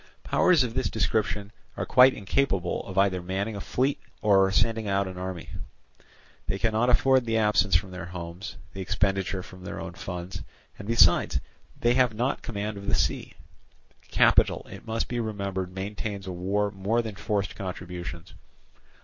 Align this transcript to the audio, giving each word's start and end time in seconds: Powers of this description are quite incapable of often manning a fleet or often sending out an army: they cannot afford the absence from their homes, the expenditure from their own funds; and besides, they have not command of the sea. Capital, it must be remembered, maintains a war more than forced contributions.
Powers 0.23 0.63
of 0.63 0.73
this 0.73 0.89
description 0.89 1.51
are 1.77 1.85
quite 1.85 2.15
incapable 2.15 2.83
of 2.87 2.97
often 2.97 3.23
manning 3.27 3.55
a 3.55 3.61
fleet 3.61 3.99
or 4.23 4.47
often 4.47 4.59
sending 4.59 4.87
out 4.87 5.07
an 5.07 5.19
army: 5.19 5.49
they 6.47 6.57
cannot 6.57 6.89
afford 6.89 7.23
the 7.23 7.37
absence 7.37 7.75
from 7.75 7.91
their 7.91 8.07
homes, 8.07 8.55
the 8.73 8.81
expenditure 8.81 9.43
from 9.43 9.63
their 9.63 9.79
own 9.79 9.93
funds; 9.93 10.41
and 10.79 10.87
besides, 10.87 11.39
they 11.79 11.93
have 11.93 12.15
not 12.15 12.41
command 12.41 12.77
of 12.77 12.87
the 12.87 12.95
sea. 12.95 13.35
Capital, 14.09 14.65
it 14.71 14.87
must 14.87 15.07
be 15.07 15.19
remembered, 15.19 15.71
maintains 15.71 16.25
a 16.25 16.31
war 16.31 16.71
more 16.71 17.03
than 17.03 17.13
forced 17.13 17.55
contributions. 17.55 18.33